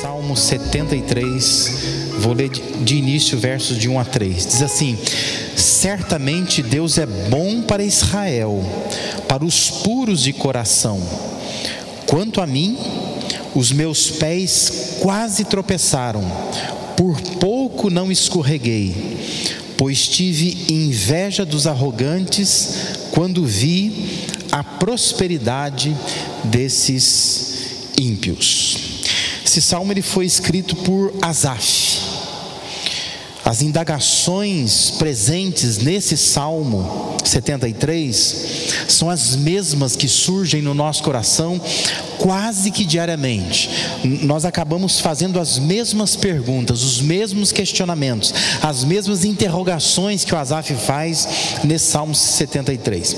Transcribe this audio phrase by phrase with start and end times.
[0.00, 4.46] Salmo 73, vou ler de início versos de 1 a 3.
[4.46, 4.96] Diz assim:
[5.56, 8.64] Certamente Deus é bom para Israel,
[9.26, 11.02] para os puros de coração.
[12.06, 12.78] Quanto a mim,
[13.52, 16.22] os meus pés quase tropeçaram,
[16.96, 19.11] por pouco não escorreguei,
[19.82, 22.76] pois tive inveja dos arrogantes
[23.10, 25.92] quando vi a prosperidade
[26.44, 28.76] desses ímpios.
[29.44, 31.98] Esse salmo ele foi escrito por Asaf.
[33.44, 38.36] As indagações presentes nesse salmo 73
[38.86, 41.60] são as mesmas que surgem no nosso coração
[42.22, 43.68] quase que diariamente.
[44.22, 50.72] Nós acabamos fazendo as mesmas perguntas, os mesmos questionamentos, as mesmas interrogações que o Asaf
[50.74, 51.26] faz
[51.64, 53.16] nesse Salmo 73.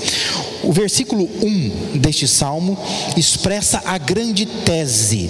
[0.63, 2.75] O versículo 1 deste salmo
[3.15, 5.29] expressa a grande tese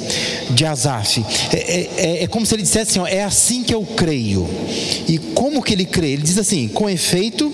[0.51, 1.25] de Asaf.
[1.51, 4.47] É, é, é, é como se ele dissesse assim: ó, é assim que eu creio.
[5.05, 6.11] E como que ele crê?
[6.11, 7.51] Ele diz assim: com efeito,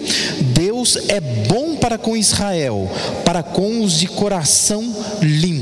[0.54, 2.88] Deus é bom para com Israel,
[3.26, 5.61] para com os de coração limpo.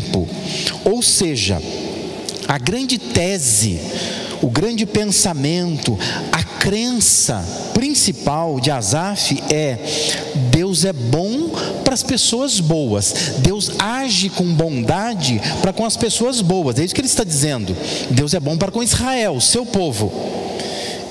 [0.85, 1.61] Ou seja,
[2.47, 3.79] a grande tese,
[4.41, 5.97] o grande pensamento,
[6.31, 9.77] a crença principal de Asaf é:
[10.51, 11.49] Deus é bom
[11.83, 16.93] para as pessoas boas, Deus age com bondade para com as pessoas boas, é isso
[16.93, 17.75] que ele está dizendo.
[18.09, 20.11] Deus é bom para com Israel, seu povo.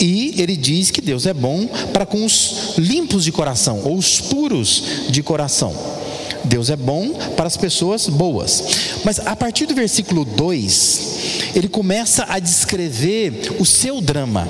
[0.01, 4.21] E ele diz que Deus é bom para com os limpos de coração, ou os
[4.21, 5.98] puros de coração.
[6.45, 8.63] Deus é bom para as pessoas boas.
[9.05, 14.49] Mas a partir do versículo 2, ele começa a descrever o seu drama.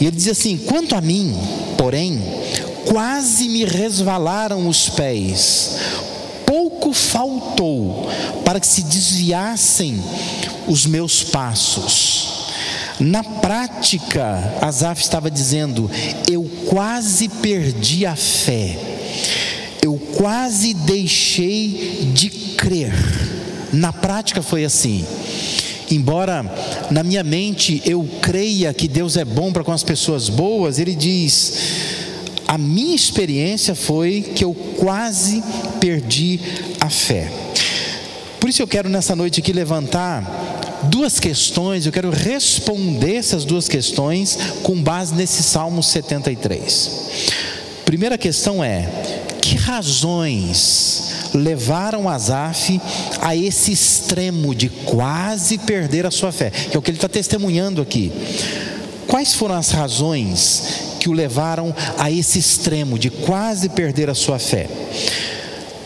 [0.00, 1.36] E ele diz assim: Quanto a mim,
[1.76, 2.20] porém,
[2.86, 5.76] quase me resvalaram os pés,
[6.46, 8.08] pouco faltou
[8.44, 10.02] para que se desviassem
[10.66, 12.42] os meus passos.
[13.00, 15.90] Na prática, Asaf estava dizendo:
[16.30, 18.91] Eu quase perdi a fé
[19.82, 22.92] eu quase deixei de crer.
[23.72, 25.04] Na prática foi assim.
[25.90, 26.42] Embora
[26.90, 30.94] na minha mente eu creia que Deus é bom para com as pessoas boas, ele
[30.94, 31.54] diz:
[32.46, 35.42] a minha experiência foi que eu quase
[35.80, 36.38] perdi
[36.80, 37.30] a fé.
[38.38, 43.68] Por isso eu quero nessa noite aqui levantar duas questões, eu quero responder essas duas
[43.68, 46.90] questões com base nesse Salmo 73.
[47.84, 48.88] Primeira questão é:
[49.42, 52.80] que razões levaram Asaf
[53.20, 56.50] a esse extremo de quase perder a sua fé?
[56.50, 58.12] Que é o que ele está testemunhando aqui.
[59.08, 64.38] Quais foram as razões que o levaram a esse extremo de quase perder a sua
[64.38, 64.68] fé?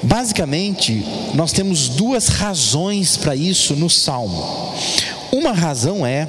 [0.02, 4.74] Basicamente, nós temos duas razões para isso no Salmo.
[5.32, 6.28] Uma razão é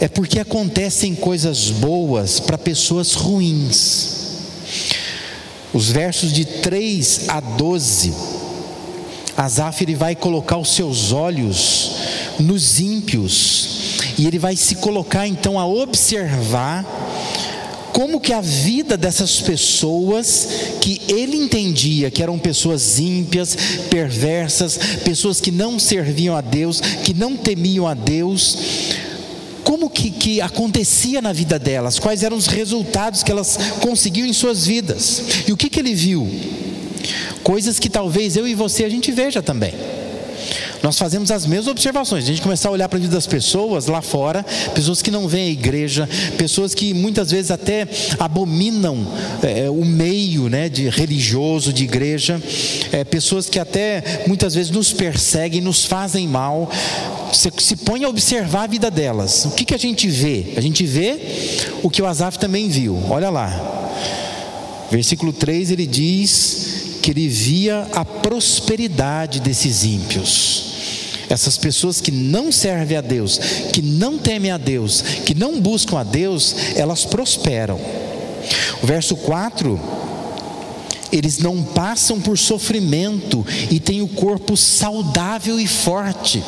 [0.00, 4.19] é porque acontecem coisas boas para pessoas ruins.
[5.72, 8.12] Os versos de 3 a 12,
[9.36, 11.92] Asaf ele vai colocar os seus olhos
[12.38, 13.68] nos ímpios.
[14.18, 16.84] E ele vai se colocar então a observar
[17.92, 20.48] como que a vida dessas pessoas
[20.80, 23.56] que ele entendia que eram pessoas ímpias,
[23.90, 28.56] perversas, pessoas que não serviam a Deus, que não temiam a Deus,
[29.80, 34.32] como que, que acontecia na vida delas, quais eram os resultados que elas conseguiam em
[34.34, 35.22] suas vidas.
[35.48, 36.28] E o que, que ele viu?
[37.42, 39.72] Coisas que talvez eu e você a gente veja também.
[40.82, 42.24] Nós fazemos as mesmas observações.
[42.24, 45.28] A gente começar a olhar para a vida das pessoas lá fora, pessoas que não
[45.28, 46.08] vêm à igreja,
[46.38, 47.86] pessoas que muitas vezes até
[48.18, 49.06] abominam
[49.42, 52.40] é, o meio né, de religioso, de igreja,
[52.92, 56.70] é, pessoas que até muitas vezes nos perseguem, nos fazem mal.
[57.30, 59.44] Você se põe a observar a vida delas.
[59.44, 60.54] O que, que a gente vê?
[60.56, 61.20] A gente vê
[61.82, 63.00] o que o Asaf também viu.
[63.10, 63.78] Olha lá.
[64.90, 70.69] Versículo 3 ele diz que ele via a prosperidade desses ímpios.
[71.30, 73.38] Essas pessoas que não servem a Deus,
[73.72, 77.80] que não temem a Deus, que não buscam a Deus, elas prosperam.
[78.82, 79.80] O verso 4
[81.12, 86.42] eles não passam por sofrimento e têm o corpo saudável e forte.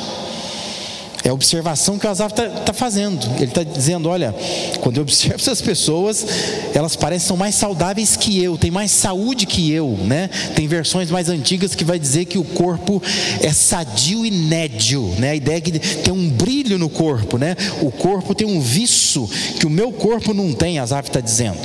[1.25, 3.25] É a observação que o Asaf está tá fazendo.
[3.37, 4.35] Ele está dizendo: olha,
[4.81, 6.27] quando eu observo essas pessoas,
[6.75, 10.29] elas parecem mais saudáveis que eu, têm mais saúde que eu, né?
[10.57, 13.01] Tem versões mais antigas que vai dizer que o corpo
[13.41, 15.31] é sadio e nédio, né?
[15.31, 17.57] A ideia é que tem um brilho no corpo, né?
[17.81, 19.29] O corpo tem um viço
[19.61, 21.61] que o meu corpo não tem, Asaf está dizendo.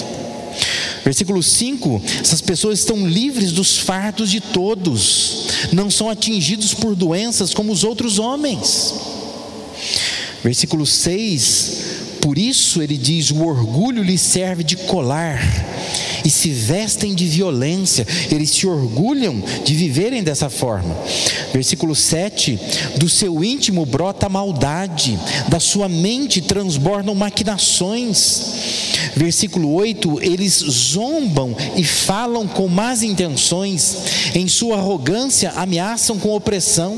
[1.04, 7.54] Versículo 5: essas pessoas estão livres dos fardos de todos, não são atingidos por doenças
[7.54, 9.17] como os outros homens.
[10.48, 11.72] Versículo 6:
[12.22, 15.42] Por isso ele diz: o orgulho lhe serve de colar,
[16.24, 20.96] e se vestem de violência, eles se orgulham de viverem dessa forma.
[21.52, 22.58] Versículo 7:
[22.96, 28.87] Do seu íntimo brota maldade, da sua mente transbordam maquinações.
[29.18, 33.98] Versículo 8: Eles zombam e falam com más intenções,
[34.36, 36.98] em sua arrogância ameaçam com opressão.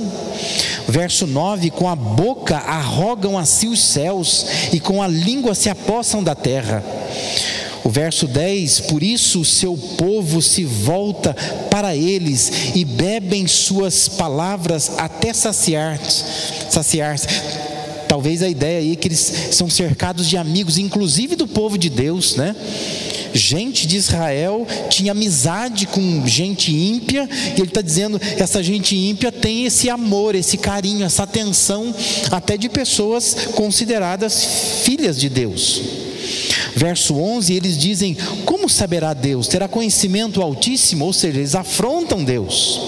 [0.88, 5.70] Verso 9: Com a boca arrogam a si os céus, e com a língua se
[5.70, 6.84] apossam da terra.
[7.86, 11.34] O verso 10: Por isso o seu povo se volta
[11.72, 16.26] para eles e bebem suas palavras até saciar-se.
[16.70, 17.16] Saciar
[18.10, 19.20] Talvez a ideia aí é que eles
[19.52, 22.56] são cercados de amigos, inclusive do povo de Deus, né?
[23.36, 29.32] Gente de Israel tinha amizade com gente ímpia, e ele está dizendo: essa gente ímpia
[29.32, 31.94] tem esse amor, esse carinho, essa atenção,
[32.32, 35.80] até de pessoas consideradas filhas de Deus.
[36.76, 39.48] Verso 11, eles dizem: Como saberá Deus?
[39.48, 41.06] Terá conhecimento altíssimo?
[41.06, 42.80] Ou seja, eles afrontam Deus.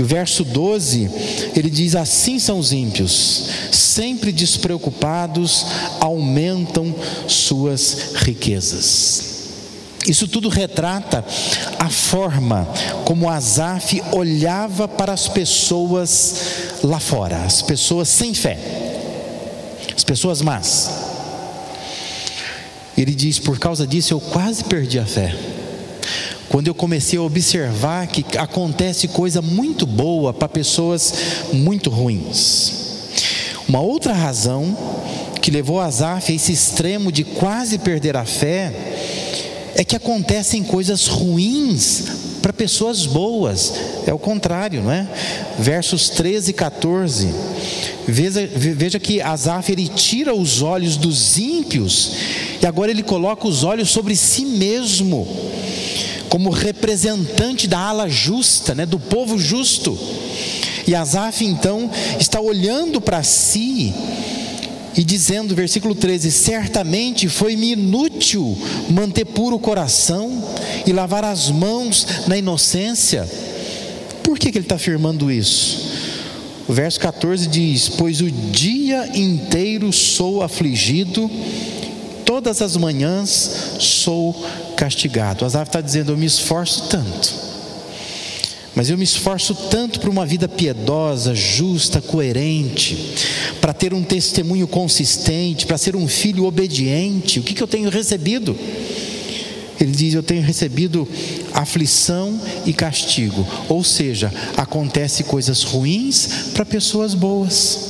[0.00, 1.10] E o verso 12,
[1.54, 3.44] ele diz: Assim são os ímpios,
[4.00, 5.66] sempre despreocupados,
[6.00, 6.94] aumentam
[7.28, 9.24] suas riquezas.
[10.08, 11.22] Isso tudo retrata
[11.78, 12.66] a forma
[13.04, 16.34] como Asaf olhava para as pessoas
[16.82, 18.58] lá fora, as pessoas sem fé,
[19.94, 20.90] as pessoas más.
[22.96, 25.36] Ele diz: Por causa disso eu quase perdi a fé.
[26.48, 31.12] Quando eu comecei a observar que acontece coisa muito boa para pessoas
[31.52, 32.89] muito ruins.
[33.70, 34.76] Uma outra razão
[35.40, 38.72] que levou Asaf a esse extremo de quase perder a fé
[39.76, 42.02] é que acontecem coisas ruins
[42.42, 43.72] para pessoas boas.
[44.08, 45.06] É o contrário, não é?
[45.56, 47.28] Versos 13 e 14.
[48.08, 52.10] Veja, veja que Asaf ele tira os olhos dos ímpios
[52.60, 55.28] e agora ele coloca os olhos sobre si mesmo
[56.28, 59.96] como representante da ala justa, né, do povo justo.
[60.90, 61.88] E Asaf então
[62.18, 63.94] está olhando para si
[64.96, 68.58] e dizendo, versículo 13: Certamente foi-me inútil
[68.88, 70.42] manter puro o coração
[70.84, 73.24] e lavar as mãos na inocência.
[74.24, 75.92] Por que, que ele está afirmando isso?
[76.66, 81.30] O verso 14 diz: Pois o dia inteiro sou afligido,
[82.24, 84.34] todas as manhãs sou
[84.76, 85.44] castigado.
[85.44, 87.49] Asaf está dizendo: Eu me esforço tanto,
[88.80, 92.96] mas eu me esforço tanto para uma vida piedosa, justa, coerente,
[93.60, 97.38] para ter um testemunho consistente, para ser um filho obediente.
[97.38, 98.56] O que, que eu tenho recebido?
[99.78, 101.06] Ele diz: Eu tenho recebido
[101.52, 103.46] aflição e castigo.
[103.68, 107.80] Ou seja, acontece coisas ruins para pessoas boas.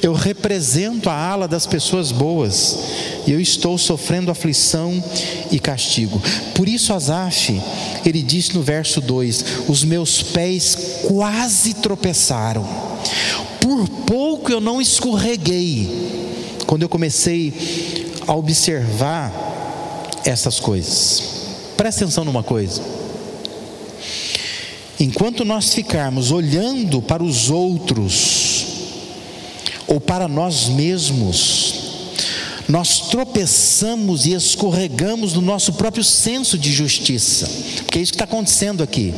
[0.00, 2.78] Eu represento a ala das pessoas boas
[3.26, 5.02] e eu estou sofrendo aflição
[5.50, 6.20] e castigo.
[6.54, 7.60] Por isso, Asaf,
[8.04, 10.76] ele disse no verso 2: Os meus pés
[11.06, 12.66] quase tropeçaram,
[13.60, 15.88] por pouco eu não escorreguei,
[16.66, 17.52] quando eu comecei
[18.26, 19.32] a observar
[20.24, 21.22] essas coisas.
[21.76, 22.82] Presta atenção numa coisa.
[24.98, 28.66] Enquanto nós ficarmos olhando para os outros,
[29.86, 31.63] ou para nós mesmos,
[32.68, 37.48] nós tropeçamos e escorregamos no nosso próprio senso de justiça,
[37.82, 39.12] porque é isso que está acontecendo aqui.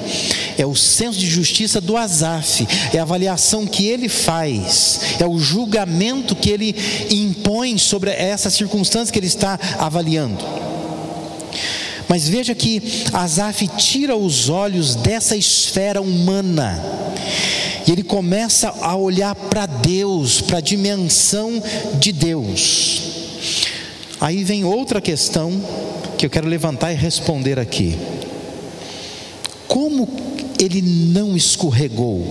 [0.58, 5.38] É o senso de justiça do Azaf, é a avaliação que ele faz, é o
[5.38, 6.74] julgamento que ele
[7.10, 10.44] impõe sobre essa circunstância que ele está avaliando.
[12.08, 16.82] Mas veja que Azaf tira os olhos dessa esfera humana
[17.86, 21.62] e ele começa a olhar para Deus, para a dimensão
[21.98, 23.05] de Deus.
[24.20, 25.52] Aí vem outra questão
[26.16, 27.98] que eu quero levantar e responder aqui.
[29.68, 30.08] Como
[30.58, 32.24] ele não escorregou?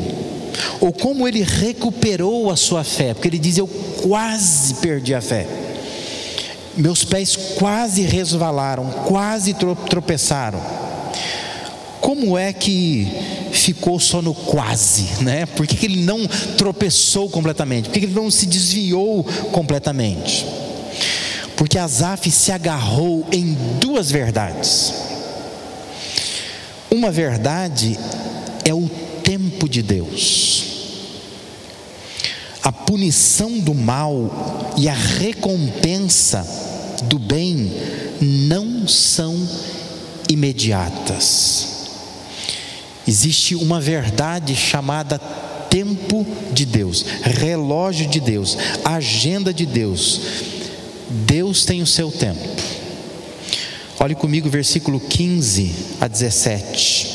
[0.81, 3.13] Ou como ele recuperou a sua fé?
[3.13, 5.47] Porque ele diz: Eu quase perdi a fé.
[6.75, 9.55] Meus pés quase resvalaram, quase
[9.89, 10.59] tropeçaram.
[12.01, 13.07] Como é que
[13.51, 15.45] ficou só no quase, né?
[15.45, 16.27] Por que, que ele não
[16.57, 17.85] tropeçou completamente?
[17.85, 20.45] Por que, que ele não se desviou completamente?
[21.55, 24.93] Porque Asaf se agarrou em duas verdades.
[26.91, 27.97] Uma verdade
[28.63, 28.89] é o
[29.23, 30.63] tempo de Deus.
[32.63, 36.45] A punição do mal e a recompensa
[37.03, 37.71] do bem
[38.21, 39.35] não são
[40.29, 41.75] imediatas.
[43.07, 45.19] Existe uma verdade chamada
[45.69, 50.21] tempo de Deus, relógio de Deus, agenda de Deus.
[51.15, 52.41] Deus tem o seu tempo.
[53.99, 57.07] Olhe comigo versículo 15 a 17.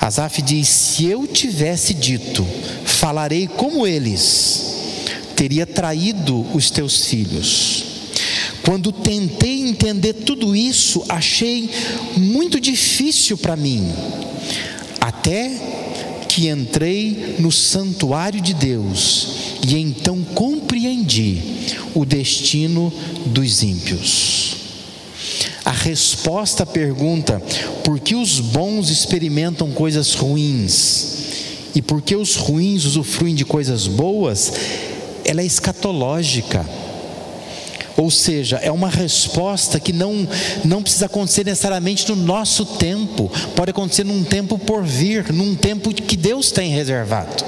[0.00, 2.44] Asaf diz: Se eu tivesse dito,
[2.84, 4.74] falarei como eles,
[5.36, 7.84] teria traído os teus filhos.
[8.62, 11.70] Quando tentei entender tudo isso, achei
[12.16, 13.92] muito difícil para mim,
[15.00, 15.50] até
[16.28, 21.40] que entrei no santuário de Deus e então compreendi
[21.94, 22.92] o destino
[23.26, 24.56] dos ímpios.
[25.64, 27.40] A resposta à pergunta:
[27.84, 31.06] por que os bons experimentam coisas ruins
[31.74, 34.52] e por que os ruins usufruem de coisas boas?
[35.24, 36.66] Ela é escatológica
[37.96, 40.26] ou seja, é uma resposta que não,
[40.64, 45.92] não precisa acontecer necessariamente no nosso tempo, pode acontecer num tempo por vir, num tempo
[45.92, 47.44] que Deus tem reservado.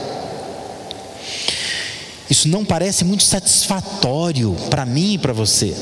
[2.28, 5.76] Isso não parece muito satisfatório para mim e para você,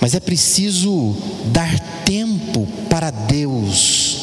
[0.00, 1.14] mas é preciso
[1.46, 4.16] dar tempo para Deus,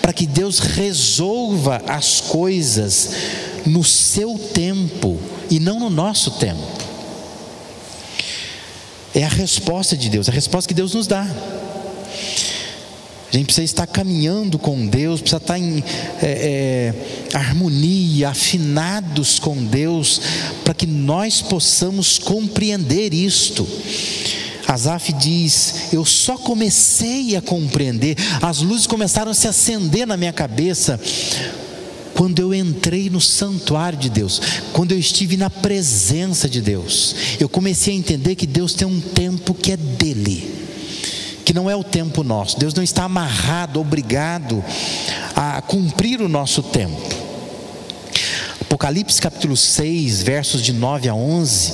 [0.00, 3.10] para que Deus resolva as coisas
[3.66, 5.18] no seu tempo
[5.50, 6.62] e não no nosso tempo.
[9.14, 11.24] É a resposta de Deus, a resposta que Deus nos dá.
[13.34, 15.82] A gente precisa estar caminhando com Deus, precisa estar em
[16.22, 16.94] é,
[17.32, 20.20] é, harmonia, afinados com Deus,
[20.64, 23.66] para que nós possamos compreender isto.
[24.68, 30.32] Asaf diz: Eu só comecei a compreender, as luzes começaram a se acender na minha
[30.32, 31.00] cabeça
[32.14, 34.40] quando eu entrei no santuário de Deus,
[34.72, 39.00] quando eu estive na presença de Deus, eu comecei a entender que Deus tem um
[39.00, 40.63] tempo que é dele,
[41.44, 42.58] que não é o tempo nosso.
[42.58, 44.64] Deus não está amarrado, obrigado
[45.36, 47.24] a cumprir o nosso tempo.
[48.60, 51.72] Apocalipse capítulo 6, versos de 9 a 11,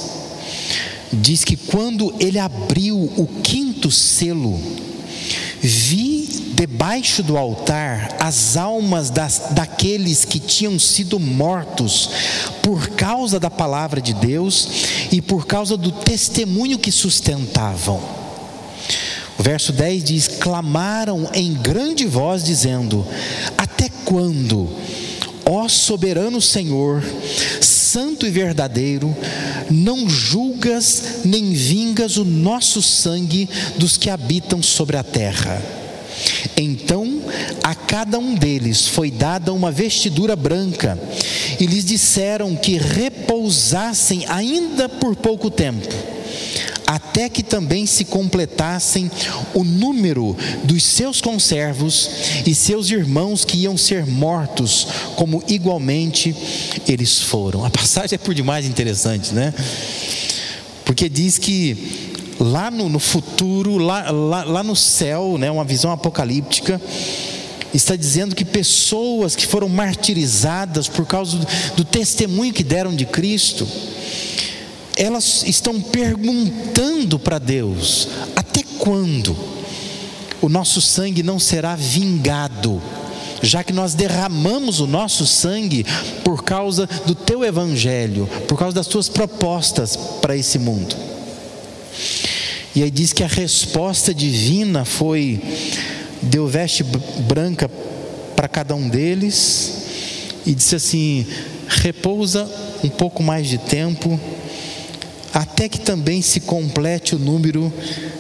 [1.13, 4.61] diz que quando ele abriu o quinto selo,
[5.61, 12.11] vi debaixo do altar as almas das, daqueles que tinham sido mortos
[12.63, 14.69] por causa da palavra de Deus
[15.11, 18.20] e por causa do testemunho que sustentavam.
[19.41, 23.07] O verso 10 diz: Clamaram em grande voz, dizendo:
[23.57, 24.69] Até quando,
[25.47, 27.03] ó soberano Senhor,
[27.59, 29.17] santo e verdadeiro,
[29.71, 35.63] não julgas nem vingas o nosso sangue dos que habitam sobre a terra?
[36.55, 37.23] Então
[37.65, 41.01] a cada um deles foi dada uma vestidura branca,
[41.59, 45.89] e lhes disseram que repousassem ainda por pouco tempo,
[46.91, 49.09] até que também se completassem
[49.55, 52.11] o número dos seus conservos
[52.45, 56.35] e seus irmãos que iam ser mortos, como igualmente
[56.89, 57.65] eles foram.
[57.65, 59.55] A passagem é por demais interessante, né?
[60.85, 65.93] Porque diz que lá no, no futuro, lá, lá, lá no céu, né, uma visão
[65.93, 66.83] apocalíptica,
[67.73, 73.07] está dizendo que pessoas que foram martirizadas por causa do, do testemunho que deram de
[73.07, 73.65] Cristo,
[74.97, 79.37] elas estão perguntando para Deus: até quando
[80.41, 82.81] o nosso sangue não será vingado?
[83.43, 85.87] Já que nós derramamos o nosso sangue
[86.23, 90.95] por causa do teu evangelho, por causa das tuas propostas para esse mundo.
[92.75, 95.41] E aí diz que a resposta divina foi:
[96.23, 96.85] deu veste
[97.27, 97.71] branca
[98.37, 99.73] para cada um deles
[100.47, 101.27] e disse assim:
[101.69, 102.49] repousa
[102.85, 104.19] um pouco mais de tempo,
[105.33, 107.73] até que também se complete o número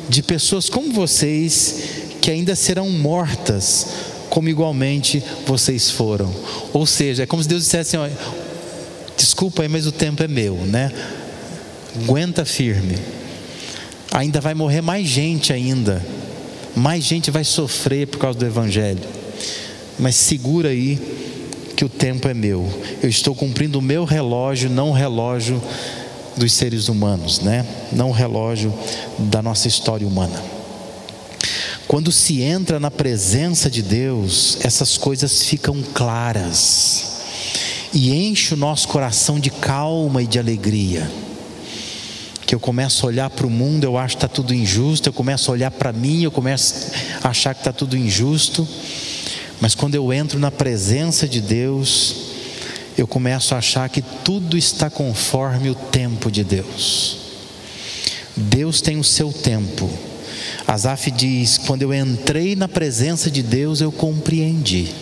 [0.08, 1.74] de pessoas como vocês
[2.20, 3.86] que ainda serão mortas,
[4.28, 6.32] como igualmente vocês foram.
[6.72, 8.14] Ou seja, é como se Deus dissesse assim:
[9.16, 10.92] desculpa aí, mas o tempo é meu, né?
[12.04, 12.96] Aguenta firme
[14.12, 16.04] ainda vai morrer mais gente ainda.
[16.74, 19.00] Mais gente vai sofrer por causa do evangelho.
[19.98, 20.98] Mas segura aí
[21.76, 22.68] que o tempo é meu.
[23.02, 25.62] Eu estou cumprindo o meu relógio, não o relógio
[26.36, 27.66] dos seres humanos, né?
[27.92, 28.72] Não o relógio
[29.18, 30.42] da nossa história humana.
[31.86, 37.10] Quando se entra na presença de Deus, essas coisas ficam claras
[37.92, 41.10] e enche o nosso coração de calma e de alegria.
[42.46, 45.12] Que eu começo a olhar para o mundo, eu acho que está tudo injusto, eu
[45.12, 48.66] começo a olhar para mim, eu começo a achar que está tudo injusto,
[49.60, 52.29] mas quando eu entro na presença de Deus,
[53.00, 57.16] eu começo a achar que tudo está conforme o tempo de Deus.
[58.36, 59.88] Deus tem o seu tempo.
[60.66, 64.92] Asaf diz: quando eu entrei na presença de Deus, eu compreendi.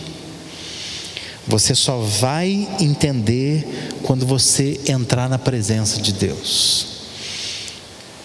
[1.45, 3.67] Você só vai entender
[4.03, 6.87] quando você entrar na presença de Deus.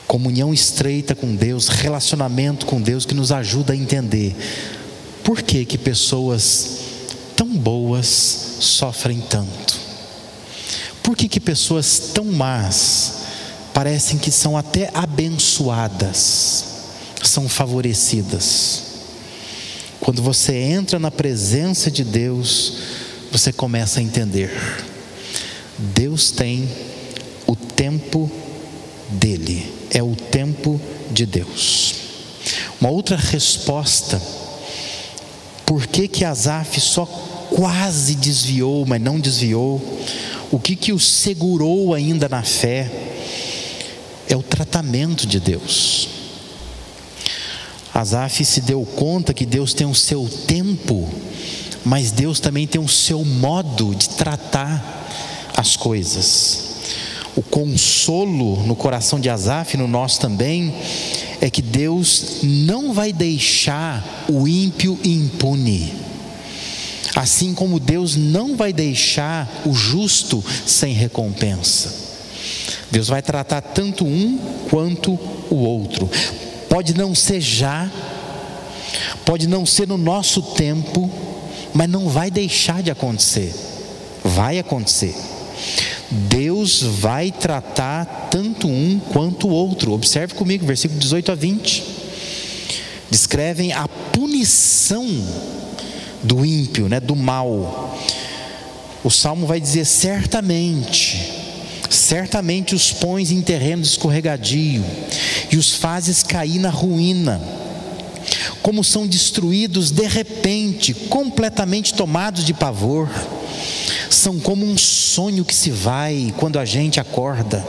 [0.07, 4.37] Comunhão estreita com Deus, relacionamento com Deus que nos ajuda a entender
[5.25, 6.79] por que que pessoas
[7.35, 9.79] tão boas sofrem tanto.
[11.03, 13.13] Por que que pessoas tão más
[13.73, 16.65] parecem que são até abençoadas,
[17.23, 18.83] são favorecidas?
[20.01, 22.75] Quando você entra na presença de Deus,
[23.31, 24.51] você começa a entender.
[25.79, 26.69] Deus tem
[27.47, 28.31] o tempo
[29.11, 30.81] dele, é o tempo
[31.11, 31.95] de Deus.
[32.81, 34.21] Uma outra resposta,
[35.65, 37.07] por que que Asaf só
[37.51, 39.81] quase desviou, mas não desviou?
[40.51, 42.91] O que que o segurou ainda na fé?
[44.29, 46.09] É o tratamento de Deus.
[47.93, 51.09] Asaf se deu conta que Deus tem o seu tempo
[51.85, 55.07] mas Deus também tem o seu modo de tratar
[55.55, 56.73] as coisas.
[57.37, 60.75] O consolo no coração de Asaf, no nosso também,
[61.41, 65.93] é que Deus não vai deixar o ímpio impune.
[67.15, 72.05] Assim como Deus não vai deixar o justo sem recompensa.
[72.91, 75.13] Deus vai tratar tanto um quanto
[75.51, 76.11] o outro.
[76.69, 77.91] Pode não ser já,
[79.25, 81.11] pode não ser no nosso tempo,
[81.73, 83.55] mas não vai deixar de acontecer.
[84.25, 85.15] Vai acontecer.
[86.11, 89.93] Deus vai tratar tanto um quanto o outro.
[89.93, 91.83] Observe comigo, versículo 18 a 20.
[93.11, 95.07] Descrevem a punição
[96.25, 97.97] do ímpio, né, do mal.
[99.05, 101.31] O salmo vai dizer: certamente,
[101.89, 104.85] certamente os pões em terreno escorregadio
[105.53, 107.41] e os fazes cair na ruína
[108.65, 113.11] como são destruídos de repente, completamente tomados de pavor.
[114.09, 117.63] São como um sonho que se vai quando a gente acorda.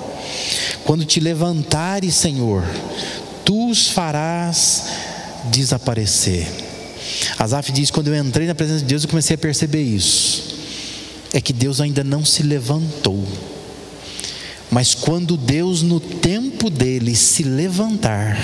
[0.85, 2.63] Quando te levantares, Senhor,
[3.43, 4.85] tu os farás
[5.51, 6.64] desaparecer.
[7.37, 10.55] Asaf diz: quando eu entrei na presença de Deus, eu comecei a perceber isso.
[11.33, 13.25] É que Deus ainda não se levantou.
[14.71, 18.37] Mas quando Deus, no tempo dele, se levantar,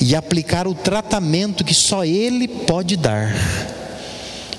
[0.00, 3.34] e aplicar o tratamento que só Ele pode dar,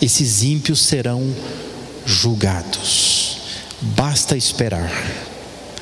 [0.02, 1.34] esses ímpios serão
[2.06, 3.38] julgados.
[3.82, 4.92] Basta esperar,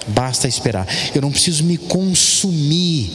[0.08, 0.88] basta esperar.
[1.14, 3.12] Eu não preciso me consumir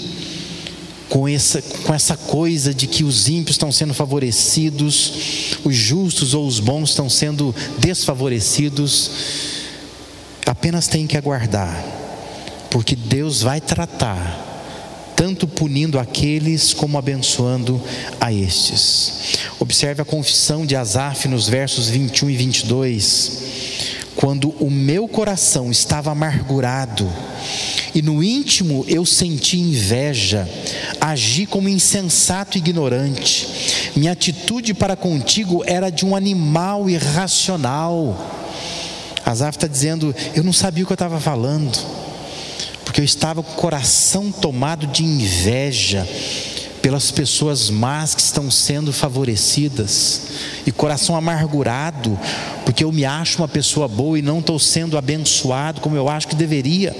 [1.10, 6.46] com essa, com essa coisa de que os ímpios estão sendo favorecidos, os justos ou
[6.46, 9.10] os bons estão sendo desfavorecidos.
[10.46, 11.84] Apenas tem que aguardar,
[12.70, 14.46] porque Deus vai tratar
[15.16, 17.82] tanto punindo aqueles como abençoando
[18.18, 19.40] a estes.
[19.58, 23.32] Observe a confissão de Asaf nos versos 21 e 22.
[24.20, 27.10] Quando o meu coração estava amargurado,
[27.94, 30.46] e no íntimo eu senti inveja,
[31.00, 33.48] agi como insensato e ignorante.
[33.96, 38.14] Minha atitude para contigo era de um animal irracional.
[39.24, 41.78] Asaf está dizendo: Eu não sabia o que eu estava falando
[42.90, 46.04] porque eu estava com o coração tomado de inveja
[46.82, 50.22] pelas pessoas más que estão sendo favorecidas,
[50.66, 52.18] e coração amargurado,
[52.64, 56.28] porque eu me acho uma pessoa boa e não estou sendo abençoado como eu acho
[56.28, 56.96] que deveria.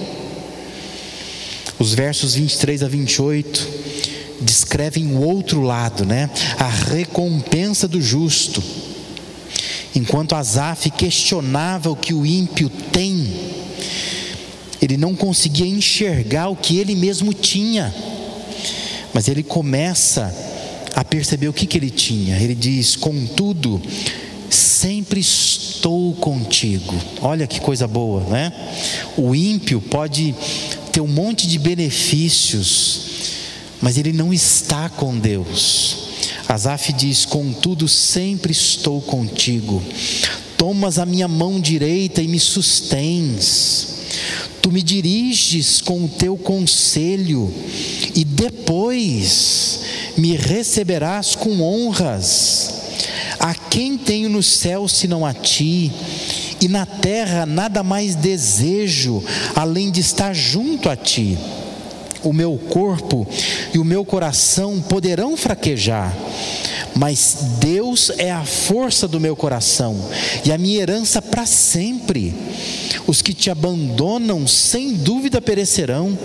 [1.79, 3.67] Os versos 23 a 28
[4.41, 6.29] descrevem o outro lado, né?
[6.57, 8.61] A recompensa do justo.
[9.95, 13.33] Enquanto Asaf questionava o que o ímpio tem,
[14.81, 17.93] ele não conseguia enxergar o que ele mesmo tinha,
[19.13, 20.33] mas ele começa
[20.95, 22.37] a perceber o que, que ele tinha.
[22.37, 23.81] Ele diz: Contudo,
[24.49, 26.95] sempre estou contigo.
[27.21, 28.51] Olha que coisa boa, né?
[29.17, 30.35] O ímpio pode
[30.91, 33.01] ter um monte de benefícios,
[33.81, 35.97] mas ele não está com Deus.
[36.47, 39.81] Asaf diz: Contudo, sempre estou contigo.
[40.61, 43.87] Tomas a minha mão direita e me sustens.
[44.61, 47.51] Tu me diriges com o teu conselho,
[48.13, 49.79] e depois
[50.15, 52.75] me receberás com honras.
[53.39, 55.91] A quem tenho no céu senão a ti?
[56.61, 59.23] E na terra nada mais desejo
[59.55, 61.39] além de estar junto a ti.
[62.23, 63.27] O meu corpo
[63.73, 66.15] e o meu coração poderão fraquejar,
[66.95, 69.97] mas Deus é a força do meu coração
[70.45, 72.33] e a minha herança para sempre.
[73.07, 76.17] Os que te abandonam, sem dúvida perecerão.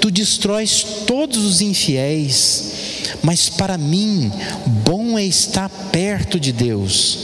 [0.00, 2.72] Tu destróis todos os infiéis.
[3.22, 4.30] Mas para mim,
[4.84, 7.18] bom é estar perto de Deus.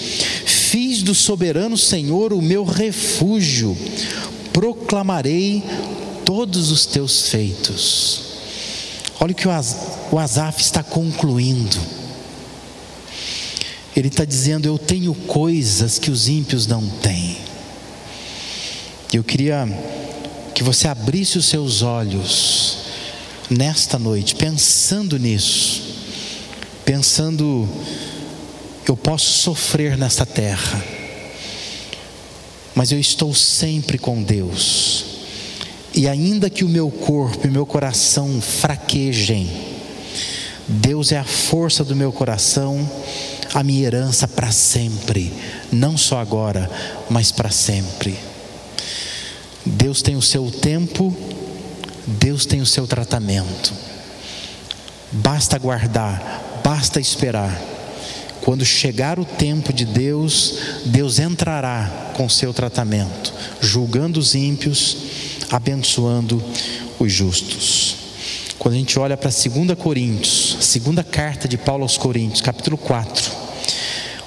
[0.45, 3.77] Fiz do soberano Senhor o meu refúgio.
[4.53, 5.63] Proclamarei
[6.25, 8.23] todos os teus feitos.
[9.21, 11.98] Olha o que o Asaf está concluindo.
[13.99, 17.37] Ele está dizendo: Eu tenho coisas que os ímpios não têm.
[19.13, 19.67] Eu queria
[20.55, 22.79] que você abrisse os seus olhos
[23.51, 25.83] nesta noite, pensando nisso,
[26.85, 27.69] pensando,
[28.87, 30.85] eu posso sofrer nesta terra,
[32.77, 35.07] mas eu estou sempre com Deus,
[35.93, 39.51] e ainda que o meu corpo e meu coração fraquejem,
[40.69, 42.89] Deus é a força do meu coração,
[43.55, 45.33] a minha herança para sempre,
[45.73, 46.71] não só agora,
[47.09, 48.19] mas para sempre.
[49.65, 51.15] Deus tem o seu tempo,
[52.07, 53.73] Deus tem o seu tratamento.
[55.13, 57.59] Basta aguardar, basta esperar.
[58.43, 60.55] Quando chegar o tempo de Deus,
[60.87, 64.97] Deus entrará com seu tratamento, julgando os ímpios,
[65.51, 66.43] abençoando
[66.99, 67.97] os justos.
[68.59, 73.38] Quando a gente olha para 2 Coríntios, segunda carta de Paulo aos Coríntios, capítulo 4,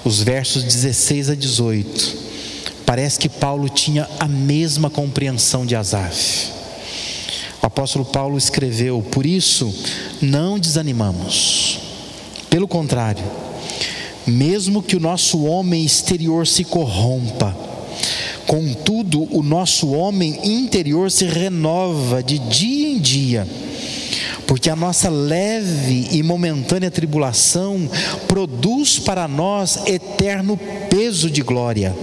[0.04, 2.22] os versos 16 a 18,
[2.92, 6.50] Parece que Paulo tinha a mesma compreensão de Asaf.
[7.62, 9.74] O apóstolo Paulo escreveu: Por isso,
[10.20, 11.78] não desanimamos.
[12.50, 13.24] Pelo contrário,
[14.26, 17.56] mesmo que o nosso homem exterior se corrompa,
[18.46, 23.48] contudo, o nosso homem interior se renova de dia em dia
[24.46, 27.88] porque a nossa leve e momentânea tribulação
[28.28, 30.58] produz para nós eterno
[30.90, 31.94] peso de glória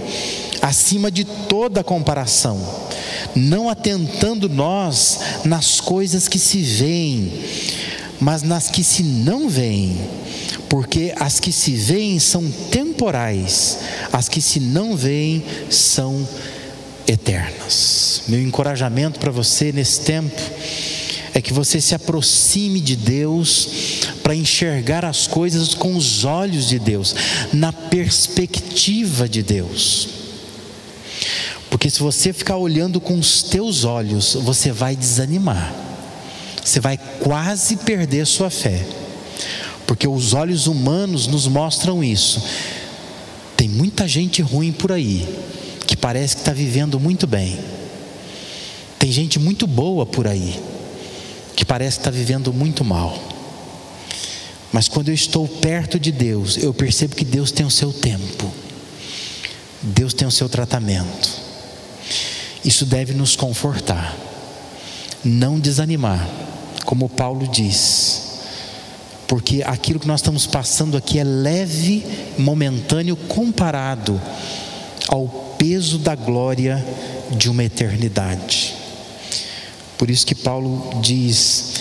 [0.60, 2.60] acima de toda comparação,
[3.34, 7.32] não atentando nós nas coisas que se veem,
[8.20, 9.96] mas nas que se não veem,
[10.68, 13.78] porque as que se veem são temporais,
[14.12, 16.26] as que se não veem são
[17.06, 18.22] eternas.
[18.28, 20.40] Meu encorajamento para você nesse tempo
[21.32, 23.68] é que você se aproxime de Deus
[24.22, 27.14] para enxergar as coisas com os olhos de Deus,
[27.52, 30.08] na perspectiva de Deus.
[31.70, 35.72] Porque se você ficar olhando com os teus olhos, você vai desanimar.
[36.64, 38.84] Você vai quase perder sua fé.
[39.86, 42.42] Porque os olhos humanos nos mostram isso.
[43.56, 45.26] Tem muita gente ruim por aí,
[45.86, 47.58] que parece que está vivendo muito bem.
[48.98, 50.60] Tem gente muito boa por aí,
[51.60, 53.22] que parece está vivendo muito mal.
[54.72, 58.50] Mas quando eu estou perto de Deus, eu percebo que Deus tem o seu tempo,
[59.82, 61.28] Deus tem o seu tratamento.
[62.64, 64.16] Isso deve nos confortar,
[65.22, 66.26] não desanimar,
[66.86, 68.38] como Paulo diz,
[69.28, 72.06] porque aquilo que nós estamos passando aqui é leve,
[72.38, 74.18] momentâneo, comparado
[75.08, 76.82] ao peso da glória
[77.32, 78.69] de uma eternidade.
[80.00, 81.74] Por isso que Paulo diz: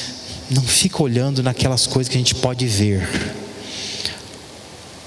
[0.52, 3.10] não fica olhando naquelas coisas que a gente pode ver,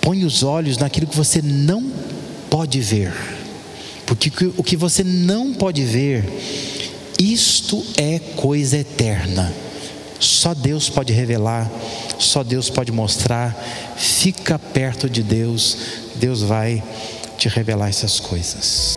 [0.01, 1.93] põe os olhos naquilo que você não
[2.51, 3.13] pode ver
[4.07, 6.25] porque o que você não pode ver,
[7.19, 9.53] isto é coisa eterna.
[10.21, 11.71] Só Deus pode revelar,
[12.19, 13.55] só Deus pode mostrar.
[13.97, 15.77] Fica perto de Deus,
[16.17, 16.83] Deus vai
[17.39, 18.95] te revelar essas coisas.